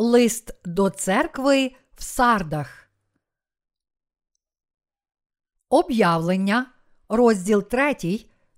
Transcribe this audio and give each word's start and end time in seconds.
Лист 0.00 0.50
до 0.64 0.90
церкви 0.90 1.76
в 1.94 2.02
Сардах. 2.02 2.90
Об'явлення, 5.68 6.66
розділ 7.08 7.62
3, 7.62 7.96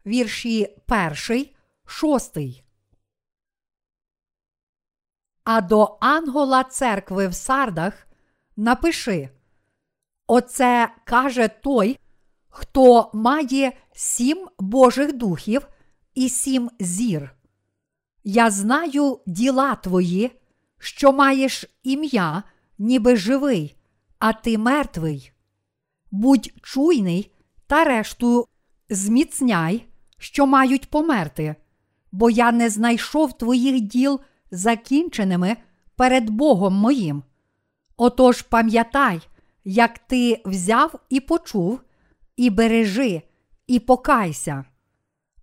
вірші 0.07 0.77
1, 1.29 1.47
6. 1.87 2.39
А 5.45 5.61
до 5.61 5.99
ангола 6.01 6.65
церкви 6.65 7.29
в 7.29 7.35
Сардах 7.35 8.07
напиши: 8.57 9.29
Оце 10.27 10.95
каже 11.05 11.49
той, 11.49 11.99
хто 12.49 13.11
має 13.15 13.73
сім 13.93 14.49
Божих 14.59 15.13
духів 15.13 15.69
і 16.15 16.29
сім 16.29 16.71
зір. 16.81 17.35
Я 18.25 18.51
знаю 18.51 19.21
діла 19.27 19.75
твої 19.75 20.42
що 20.83 21.13
маєш 21.13 21.65
ім'я, 21.83 22.43
ніби 22.79 23.17
живий, 23.17 23.77
а 24.19 24.33
ти 24.33 24.59
мертвий. 24.59 25.33
Будь 26.11 26.51
чуйний 26.63 27.31
та 27.67 27.85
решту 27.85 28.47
зміцняй, 28.89 29.87
що 30.19 30.47
мають 30.47 30.91
померти, 30.91 31.55
бо 32.13 32.31
я 32.31 32.53
не 32.53 32.71
знайшов 32.71 33.33
твоїх 33.33 33.81
діл 33.81 34.21
закінченими 34.51 35.57
перед 35.97 36.31
Богом 36.31 36.75
моїм. 36.75 37.23
Отож 37.97 38.43
пам'ятай, 38.43 39.21
як 39.65 39.99
ти 39.99 40.43
взяв 40.45 40.95
і 41.09 41.21
почув, 41.21 41.81
і 42.37 42.51
бережи, 42.51 43.23
і 43.67 43.79
покайся. 43.79 44.65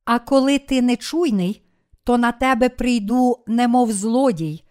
А 0.06 0.20
коли 0.20 0.60
ти 0.60 0.82
не 0.82 0.96
чуйний, 0.96 1.62
то 2.04 2.18
на 2.18 2.32
тебе 2.32 2.70
прийду, 2.70 3.44
немов 3.48 3.92
злодій, 3.92 4.64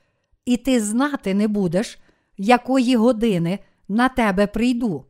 і 0.49 0.57
ти 0.57 0.81
знати 0.81 1.35
не 1.35 1.49
будеш, 1.49 1.99
якої 2.37 2.97
години 2.97 3.59
на 3.89 4.09
тебе 4.09 4.47
прийду. 4.47 5.05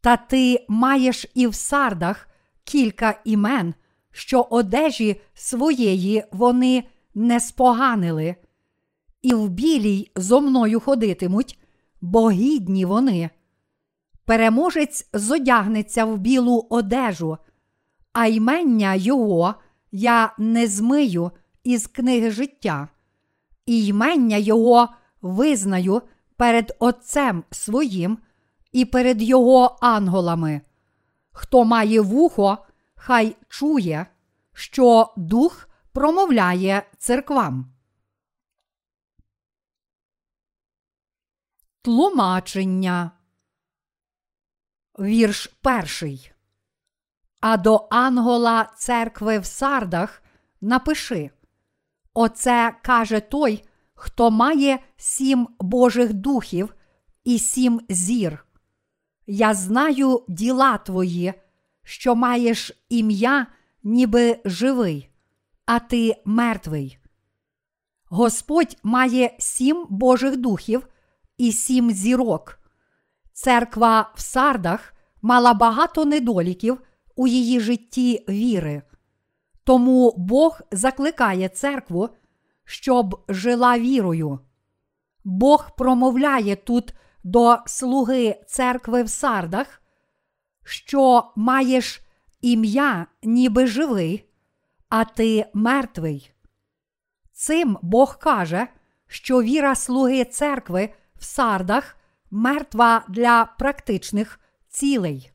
Та 0.00 0.16
ти 0.16 0.66
маєш 0.68 1.26
і 1.34 1.46
в 1.46 1.54
сардах 1.54 2.28
кілька 2.64 3.20
імен, 3.24 3.74
що 4.12 4.40
одежі 4.40 5.20
своєї 5.34 6.24
вони 6.32 6.84
не 7.14 7.40
споганили, 7.40 8.36
і 9.22 9.34
в 9.34 9.48
білій 9.48 10.10
зо 10.16 10.40
мною 10.40 10.80
ходитимуть, 10.80 11.58
бо 12.00 12.30
гідні 12.30 12.84
вони. 12.84 13.30
Переможець 14.24 15.08
зодягнеться 15.12 16.04
в 16.04 16.18
білу 16.18 16.66
одежу, 16.70 17.38
а 18.12 18.26
ймення 18.26 18.94
його 18.94 19.54
я 19.92 20.34
не 20.38 20.66
змию 20.66 21.30
із 21.64 21.86
книги 21.86 22.30
життя 22.30 22.88
і 23.66 23.86
ймення 23.86 24.36
Його 24.36 24.88
визнаю 25.22 26.02
перед 26.36 26.76
Отцем 26.78 27.44
своїм 27.50 28.18
і 28.72 28.84
перед 28.84 29.22
Його 29.22 29.78
анголами. 29.80 30.60
Хто 31.32 31.64
має 31.64 32.00
вухо, 32.00 32.58
хай 32.94 33.36
чує, 33.48 34.06
що 34.52 35.14
Дух 35.16 35.68
промовляє 35.92 36.82
церквам. 36.98 37.72
Тлумачення. 41.82 43.10
Вірш 44.98 45.46
перший. 45.46 46.32
А 47.40 47.56
до 47.56 47.88
ангола 47.90 48.64
церкви 48.64 49.38
в 49.38 49.46
сардах 49.46 50.22
напиши 50.60 51.30
Оце 52.14 52.74
каже 52.82 53.20
той, 53.20 53.64
хто 53.94 54.30
має 54.30 54.78
сім 54.96 55.48
Божих 55.60 56.12
духів 56.12 56.74
і 57.24 57.38
сім 57.38 57.80
зір. 57.88 58.46
Я 59.26 59.54
знаю 59.54 60.24
діла 60.28 60.78
твої, 60.78 61.34
що 61.84 62.14
маєш 62.14 62.84
ім'я, 62.88 63.46
ніби 63.82 64.40
живий, 64.44 65.10
а 65.66 65.78
ти 65.78 66.16
мертвий. 66.24 66.98
Господь 68.04 68.76
має 68.82 69.36
сім 69.38 69.86
Божих 69.90 70.36
духів 70.36 70.88
і 71.38 71.52
сім 71.52 71.90
зірок. 71.90 72.58
Церква 73.32 74.12
в 74.14 74.20
сардах 74.20 74.94
мала 75.22 75.54
багато 75.54 76.04
недоліків 76.04 76.80
у 77.16 77.26
її 77.26 77.60
житті 77.60 78.24
віри. 78.28 78.82
Тому 79.64 80.14
Бог 80.16 80.60
закликає 80.70 81.48
церкву, 81.48 82.08
щоб 82.64 83.24
жила 83.28 83.78
вірою. 83.78 84.38
Бог 85.24 85.76
промовляє 85.76 86.56
тут 86.56 86.94
до 87.24 87.56
слуги 87.66 88.40
церкви 88.46 89.02
в 89.02 89.08
сардах, 89.08 89.82
що 90.64 91.32
маєш 91.36 92.00
ім'я, 92.40 93.06
ніби 93.22 93.66
живий, 93.66 94.28
а 94.88 95.04
ти 95.04 95.46
мертвий. 95.54 96.32
Цим 97.32 97.78
Бог 97.82 98.18
каже, 98.18 98.68
що 99.06 99.42
віра 99.42 99.74
слуги 99.74 100.24
церкви 100.24 100.94
в 101.16 101.24
сардах 101.24 101.96
мертва 102.30 103.04
для 103.08 103.44
практичних 103.58 104.40
цілей. 104.68 105.32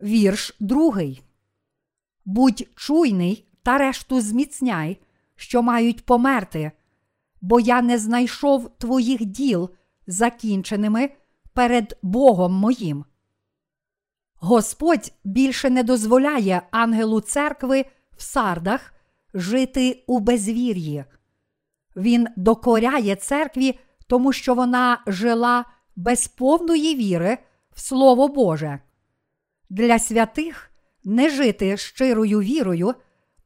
Вірш 0.00 0.56
другий 0.60 1.25
будь 2.26 2.68
чуйний 2.74 3.48
та 3.62 3.78
решту 3.78 4.20
зміцняй, 4.20 5.00
що 5.36 5.62
мають 5.62 6.06
померти, 6.06 6.72
бо 7.40 7.60
я 7.60 7.82
не 7.82 7.98
знайшов 7.98 8.70
твоїх 8.78 9.24
діл 9.24 9.70
закінченими 10.06 11.10
перед 11.52 11.98
Богом 12.02 12.52
моїм. 12.52 13.04
Господь 14.34 15.12
більше 15.24 15.70
не 15.70 15.82
дозволяє 15.82 16.62
ангелу 16.70 17.20
церкви 17.20 17.84
в 18.16 18.22
сардах 18.22 18.94
жити 19.34 20.04
у 20.06 20.18
безвір'ї. 20.18 21.04
Він 21.96 22.28
докоряє 22.36 23.16
церкві, 23.16 23.78
тому 24.06 24.32
що 24.32 24.54
вона 24.54 25.02
жила 25.06 25.64
без 25.96 26.28
повної 26.28 26.94
віри 26.94 27.38
в 27.74 27.80
Слово 27.80 28.28
Боже. 28.28 28.78
Для 29.70 29.98
святих 29.98 30.70
не 31.06 31.30
жити 31.30 31.76
щирою 31.76 32.40
вірою 32.40 32.94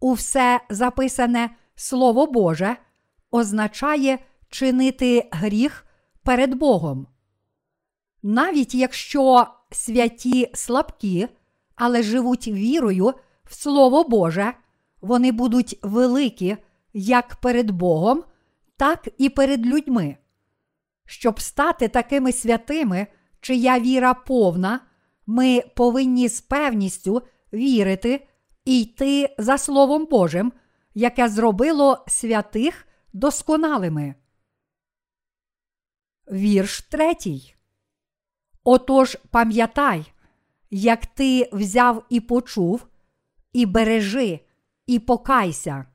у 0.01 0.13
все 0.13 0.61
записане 0.71 1.51
Слово 1.75 2.27
Боже 2.27 2.77
означає 3.31 4.19
чинити 4.49 5.29
гріх 5.33 5.87
перед 6.23 6.55
Богом. 6.55 7.07
Навіть 8.23 8.75
якщо 8.75 9.47
святі 9.71 10.51
слабкі, 10.55 11.29
але 11.77 12.03
живуть 12.03 12.49
вірою 12.49 13.15
в 13.45 13.55
Слово 13.55 14.05
Боже, 14.05 14.53
вони 15.01 15.33
будуть 15.33 15.79
великі 15.83 16.57
як 16.93 17.37
перед 17.37 17.71
Богом, 17.71 18.25
так 18.77 19.09
і 19.19 19.29
перед 19.29 19.67
людьми. 19.67 20.17
Щоб 21.07 21.41
стати 21.41 21.89
такими 21.89 22.33
святими, 22.33 23.07
чия 23.41 23.81
віра 23.81 24.15
повна, 24.15 24.81
ми 25.27 25.63
повинні 25.77 26.29
з 26.29 26.41
певністю 26.41 27.23
вірити 27.53 28.27
і 28.65 28.81
йти 28.81 29.35
за 29.39 29.59
Словом 29.59 30.07
Божим, 30.07 30.53
яке 30.95 31.29
зробило 31.29 32.05
святих 32.09 32.87
досконалими. 33.13 34.15
Вірш 36.33 36.81
третій. 36.81 37.55
Отож 38.65 39.17
пам'ятай, 39.31 40.13
як 40.71 41.07
ти 41.07 41.51
взяв 41.53 42.05
і 42.09 42.21
почув, 42.21 42.87
і 43.53 43.67
бережи, 43.67 44.41
і 44.87 44.99
покайся. 44.99 45.87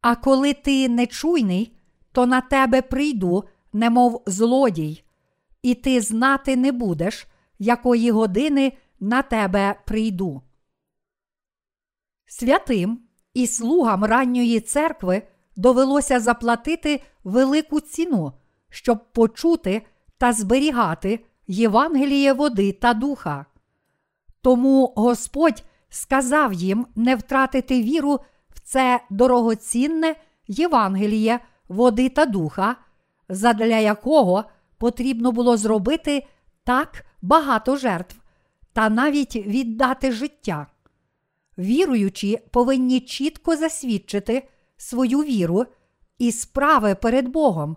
А 0.00 0.16
коли 0.16 0.54
ти 0.54 0.88
нечуйний, 0.88 1.76
то 2.12 2.26
на 2.26 2.40
тебе 2.40 2.82
прийду, 2.82 3.44
немов 3.72 4.22
злодій, 4.26 5.04
і 5.62 5.74
ти 5.74 6.00
знати 6.00 6.56
не 6.56 6.72
будеш, 6.72 7.26
якої 7.58 8.10
години 8.10 8.72
на 9.00 9.22
тебе 9.22 9.80
прийду. 9.86 10.42
Святим 12.32 13.00
і 13.34 13.46
слугам 13.46 14.04
ранньої 14.04 14.60
церкви 14.60 15.22
довелося 15.56 16.20
заплатити 16.20 17.02
велику 17.24 17.80
ціну, 17.80 18.32
щоб 18.68 19.12
почути 19.12 19.82
та 20.18 20.32
зберігати 20.32 21.24
Євангеліє 21.46 22.32
води 22.32 22.72
та 22.72 22.94
духа. 22.94 23.46
Тому 24.42 24.92
Господь 24.96 25.64
сказав 25.88 26.52
їм 26.52 26.86
не 26.94 27.16
втратити 27.16 27.82
віру 27.82 28.20
в 28.50 28.60
це 28.60 29.00
дорогоцінне 29.10 30.14
Євангеліє 30.48 31.40
води 31.68 32.08
та 32.08 32.26
духа, 32.26 32.76
задля 33.28 33.78
якого 33.78 34.44
потрібно 34.78 35.32
було 35.32 35.56
зробити 35.56 36.26
так 36.64 37.04
багато 37.22 37.76
жертв 37.76 38.16
та 38.72 38.88
навіть 38.88 39.36
віддати 39.36 40.12
життя. 40.12 40.66
Віруючі 41.58 42.38
повинні 42.50 43.00
чітко 43.00 43.56
засвідчити 43.56 44.48
свою 44.76 45.18
віру 45.18 45.64
і 46.18 46.32
справи 46.32 46.94
перед 46.94 47.28
Богом, 47.28 47.76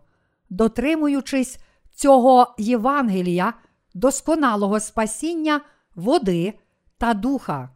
дотримуючись 0.50 1.60
цього 1.94 2.56
Євангелія, 2.58 3.54
досконалого 3.94 4.80
спасіння, 4.80 5.62
води 5.96 6.54
та 6.98 7.14
духа. 7.14 7.70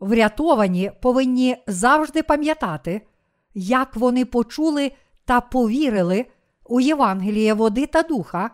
Врятовані 0.00 0.90
повинні 1.02 1.56
завжди 1.66 2.22
пам'ятати, 2.22 3.06
як 3.54 3.96
вони 3.96 4.24
почули 4.24 4.92
та 5.24 5.40
повірили 5.40 6.26
у 6.64 6.80
Євангеліє 6.80 7.54
води 7.54 7.86
та 7.86 8.02
духа, 8.02 8.50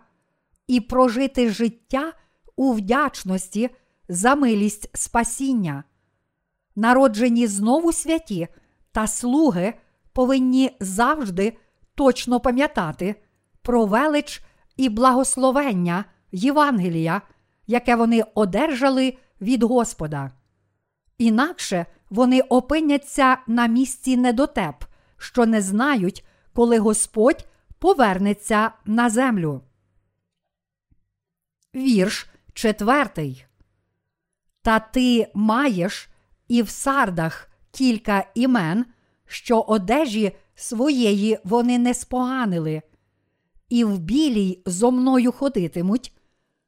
і 0.67 0.81
прожити 0.81 1.51
життя 1.51 2.13
у 2.57 2.73
вдячності 2.73 3.71
за 4.09 4.35
милість 4.35 4.91
спасіння. 4.97 5.85
Народжені 6.77 7.47
знову 7.47 7.93
святі 7.93 8.49
та 8.93 9.07
слуги 9.07 9.75
повинні 10.13 10.77
завжди 10.81 11.57
точно 11.95 12.41
пам'ятати 12.41 13.15
про 13.63 13.87
велич 13.87 14.43
і 14.77 14.89
благословення 14.89 16.05
Євангелія, 16.33 17.23
яке 17.67 17.97
вони 17.97 18.25
одержали 18.35 19.19
від 19.41 19.63
Господа. 19.63 20.31
Інакше 21.19 21.87
вони 22.11 22.41
опиняться 22.41 23.37
на 23.47 23.67
місці 23.67 24.17
недотеп, 24.17 24.85
що 25.17 25.47
не 25.47 25.61
знають, 25.61 26.25
коли 26.53 26.79
Господь 26.79 27.47
повернеться 27.79 28.71
на 28.85 29.11
землю. 29.11 29.61
Вірш 31.75 32.27
четвертий. 32.53 33.47
Та 34.63 34.79
ти 34.79 35.31
маєш 35.35 36.09
і 36.49 36.63
в 36.63 36.69
сардах 36.69 37.51
кілька 37.71 38.27
імен, 38.35 38.87
що 39.27 39.61
одежі 39.61 40.37
своєї 40.55 41.39
вони 41.45 41.79
не 41.79 41.95
споганили, 41.95 42.83
і 43.69 43.85
в 43.85 43.99
білій 43.99 44.63
зо 44.67 44.91
мною 44.91 45.33
ходитимуть, 45.33 46.13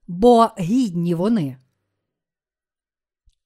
бо 0.09 0.51
гідні 0.59 1.15
вони. 1.15 1.57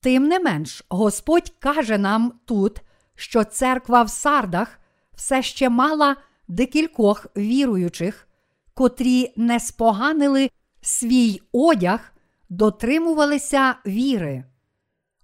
Тим 0.00 0.24
не 0.28 0.38
менш, 0.38 0.84
Господь 0.88 1.52
каже 1.58 1.98
нам 1.98 2.32
тут, 2.44 2.80
що 3.14 3.44
церква 3.44 4.02
в 4.02 4.10
сардах 4.10 4.78
все 5.14 5.42
ще 5.42 5.68
мала 5.68 6.16
декількох 6.48 7.26
віруючих, 7.36 8.28
котрі 8.74 9.32
не 9.36 9.60
споганили 9.60 10.50
свій 10.80 11.40
одяг, 11.52 12.12
дотримувалися 12.48 13.74
віри. 13.86 14.44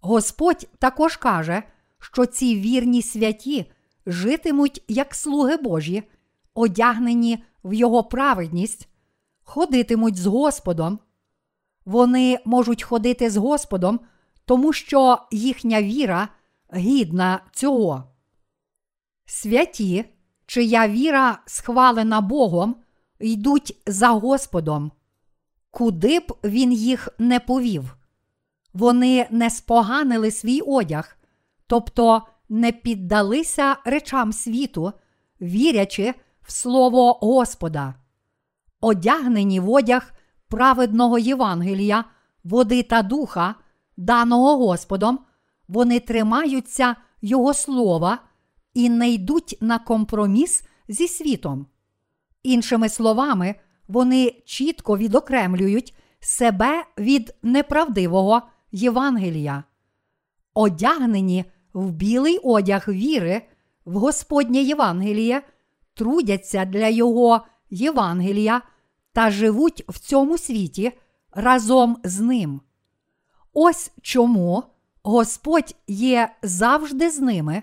Господь 0.06 0.68
також 0.78 1.16
каже, 1.16 1.62
що 1.98 2.26
ці 2.26 2.60
вірні 2.60 3.02
святі 3.02 3.72
житимуть 4.06 4.84
як 4.88 5.14
слуги 5.14 5.56
Божі, 5.56 6.02
одягнені 6.54 7.44
в 7.64 7.74
Його 7.74 8.04
праведність, 8.04 8.88
ходитимуть 9.42 10.16
з 10.16 10.26
Господом. 10.26 10.98
Вони 11.84 12.38
можуть 12.44 12.82
ходити 12.82 13.30
з 13.30 13.36
Господом, 13.36 14.00
тому 14.44 14.72
що 14.72 15.18
їхня 15.30 15.82
віра 15.82 16.28
гідна 16.74 17.40
цього. 17.52 18.04
Святі, 19.24 20.04
чия 20.46 20.88
віра 20.88 21.38
схвалена 21.46 22.20
Богом, 22.20 22.76
йдуть 23.20 23.82
за 23.86 24.08
Господом, 24.08 24.92
куди 25.70 26.20
б 26.20 26.36
він 26.44 26.72
їх 26.72 27.08
не 27.18 27.40
повів. 27.40 27.96
Вони 28.76 29.26
не 29.30 29.50
споганили 29.50 30.30
свій 30.30 30.60
одяг, 30.60 31.16
тобто 31.66 32.22
не 32.48 32.72
піддалися 32.72 33.76
речам 33.84 34.32
світу, 34.32 34.92
вірячи 35.40 36.14
в 36.42 36.52
Слово 36.52 37.12
Господа, 37.12 37.94
одягнені 38.80 39.60
в 39.60 39.70
одяг 39.70 40.12
праведного 40.48 41.18
Євангелія, 41.18 42.04
води 42.44 42.82
та 42.82 43.02
духа, 43.02 43.54
даного 43.96 44.56
Господом, 44.66 45.18
вони 45.68 46.00
тримаються 46.00 46.96
Його 47.22 47.54
слова 47.54 48.18
і 48.74 48.88
не 48.88 49.10
йдуть 49.10 49.58
на 49.60 49.78
компроміс 49.78 50.64
зі 50.88 51.08
світом. 51.08 51.66
Іншими 52.42 52.88
словами, 52.88 53.54
вони 53.88 54.42
чітко 54.46 54.98
відокремлюють 54.98 55.96
себе 56.20 56.84
від 56.98 57.34
неправдивого 57.42 58.42
Євангелія, 58.76 59.64
одягнені 60.54 61.44
в 61.72 61.90
білий 61.90 62.38
одяг 62.38 62.84
віри 62.88 63.42
в 63.84 63.96
Господнє 63.96 64.58
Євангеліє, 64.58 65.42
трудяться 65.94 66.64
для 66.64 66.88
Його 66.88 67.40
Євангелія 67.70 68.62
та 69.12 69.30
живуть 69.30 69.84
в 69.88 69.98
цьому 69.98 70.38
світі 70.38 70.92
разом 71.32 71.98
з 72.04 72.20
ним. 72.20 72.60
Ось 73.52 73.92
чому 74.02 74.62
Господь 75.02 75.74
є 75.86 76.36
завжди 76.42 77.10
з 77.10 77.20
ними, 77.20 77.62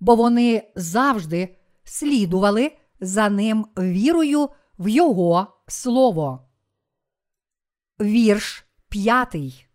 бо 0.00 0.14
вони 0.14 0.72
завжди 0.76 1.56
слідували 1.84 2.72
за 3.00 3.28
ним 3.28 3.66
вірою 3.78 4.48
в 4.78 4.88
Його 4.88 5.46
Слово. 5.66 6.48
Вірш 8.00 8.64
п'ятий. 8.88 9.66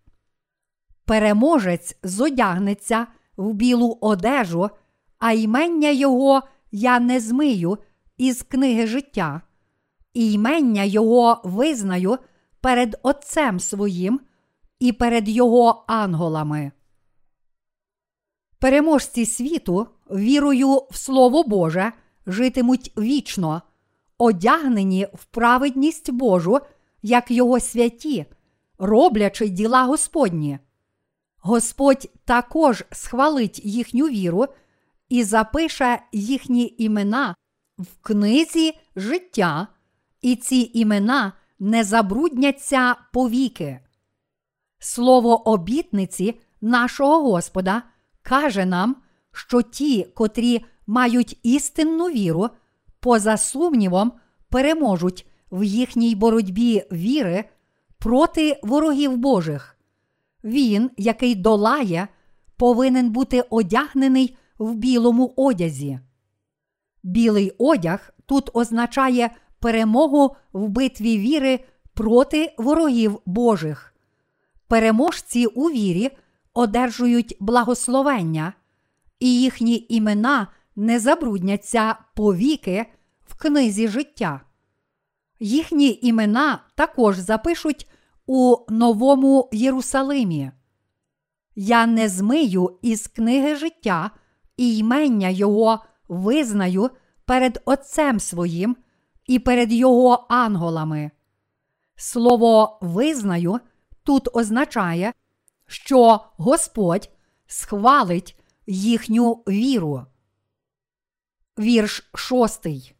Переможець 1.08 1.98
зодягнеться 2.04 3.08
в 3.38 3.54
білу 3.54 3.98
одежу, 4.02 4.70
а 5.20 5.32
ймення 5.32 5.90
його 5.90 6.42
я 6.72 7.00
не 7.00 7.20
змию 7.20 7.78
із 8.18 8.42
книги 8.42 8.88
життя, 8.88 9.42
і 10.14 10.32
ймення 10.32 10.84
його 10.84 11.42
визнаю 11.44 12.18
перед 12.62 13.00
Отцем 13.04 13.60
своїм 13.60 14.20
і 14.80 14.92
перед 14.92 15.30
його 15.30 15.86
анголами. 15.88 16.72
Переможці 18.60 19.26
світу, 19.26 19.88
вірою 20.12 20.82
в 20.92 20.96
Слово 20.98 21.44
Боже, 21.44 21.92
житимуть 22.26 22.94
вічно, 22.98 23.62
одягнені 24.18 25.08
в 25.14 25.26
праведність 25.26 26.12
Божу, 26.12 26.60
як 27.02 27.32
його 27.32 27.60
святі, 27.60 28.26
роблячи 28.78 29.50
діла 29.50 29.84
Господні. 29.84 30.60
Господь 31.48 32.10
також 32.26 32.84
схвалить 32.92 33.66
їхню 33.66 34.08
віру 34.08 34.46
і 35.10 35.24
запише 35.24 36.02
їхні 36.12 36.76
імена 36.78 37.36
в 37.78 37.86
книзі 38.02 38.74
життя, 38.96 39.68
і 40.22 40.36
ці 40.36 40.72
імена 40.74 41.34
не 41.60 41.84
забрудняться 41.84 42.96
повіки. 43.14 43.80
Слово 44.80 45.50
обітниці 45.50 46.40
нашого 46.62 47.32
Господа 47.32 47.84
каже 48.22 48.66
нам, 48.66 48.96
що 49.32 49.62
ті, 49.62 50.04
котрі 50.04 50.66
мають 50.88 51.40
істинну 51.44 52.06
віру, 52.06 52.50
поза 53.00 53.38
сумнівом, 53.38 54.12
переможуть 54.50 55.28
в 55.52 55.64
їхній 55.64 56.16
боротьбі 56.16 56.84
віри 56.92 57.46
проти 58.00 58.60
ворогів 58.64 59.18
Божих. 59.18 59.77
Він, 60.48 60.92
який 60.98 61.36
долає, 61.36 62.08
повинен 62.58 63.10
бути 63.10 63.42
одягнений 63.50 64.38
в 64.60 64.76
білому 64.76 65.34
одязі. 65.36 66.00
Білий 67.04 67.52
одяг 67.58 68.14
тут 68.26 68.50
означає 68.54 69.30
перемогу 69.60 70.36
в 70.54 70.68
битві 70.68 71.18
віри 71.18 71.60
проти 71.94 72.54
ворогів 72.58 73.20
Божих. 73.26 73.94
Переможці 74.68 75.46
у 75.46 75.70
вірі 75.70 76.10
одержують 76.54 77.38
благословення, 77.40 78.54
і 79.20 79.42
їхні 79.42 79.86
імена 79.90 80.48
не 80.76 81.00
забрудняться 81.00 81.96
повіки 82.16 82.86
в 83.26 83.36
книзі 83.36 83.88
життя. 83.88 84.42
Їхні 85.40 86.00
імена 86.02 86.64
також 86.76 87.18
запишуть 87.18 87.88
у 88.28 88.58
Новому 88.70 89.50
Єрусалимі. 89.52 90.52
Я 91.56 91.86
не 91.86 92.10
змию 92.10 92.80
із 92.82 93.08
книги 93.08 93.56
життя 93.56 94.12
і 94.58 94.78
ймення 94.78 95.30
Його 95.30 95.80
визнаю 96.08 96.90
перед 97.26 97.62
Отцем 97.66 98.20
своїм 98.20 98.78
і 99.26 99.40
перед 99.40 99.72
Його 99.74 100.26
анголами. 100.30 101.12
Слово 101.96 102.78
визнаю 102.82 103.60
тут 104.04 104.30
означає, 104.34 105.14
що 105.68 106.20
Господь 106.38 107.10
схвалить 107.48 108.40
їхню 108.68 109.34
віру. 109.34 110.06
Вірш 111.60 112.10
шостий. 112.14 112.96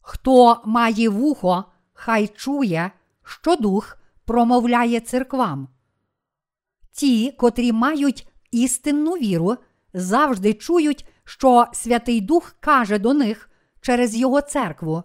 Хто 0.00 0.62
має 0.64 1.08
вухо, 1.08 1.64
хай 1.92 2.28
чує, 2.28 2.90
що 3.22 3.56
дух 3.56 3.96
промовляє 4.24 5.00
церквам. 5.00 5.68
Ті, 6.92 7.30
котрі 7.30 7.72
мають 7.72 8.28
істинну 8.50 9.12
віру, 9.12 9.56
завжди 9.94 10.54
чують, 10.54 11.06
що 11.24 11.66
Святий 11.72 12.20
Дух 12.20 12.56
каже 12.60 12.98
до 12.98 13.14
них 13.14 13.50
через 13.80 14.16
Його 14.16 14.40
церкву. 14.40 15.02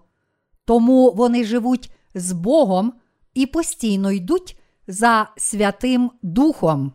тому 0.65 1.11
вони 1.11 1.43
живуть 1.43 1.91
з 2.13 2.31
Богом 2.31 2.93
і 3.33 3.45
постійно 3.45 4.11
йдуть 4.11 4.59
за 4.87 5.29
Святим 5.37 6.11
Духом. 6.21 6.93